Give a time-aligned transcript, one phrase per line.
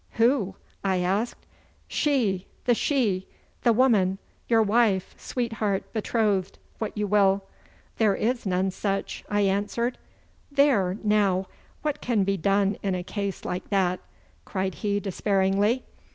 [0.13, 1.45] Who?' I asked.
[1.87, 2.47] 'She.
[2.65, 3.27] The she.
[3.61, 4.17] The woman.
[4.47, 7.43] Your wife, sweetheart, betrothed, what you will.'
[7.99, 9.99] 'There is none such,' I answered.
[10.51, 11.45] 'There now!
[11.83, 13.99] What can be done in a case like that?'
[14.43, 15.83] cried he despairingly.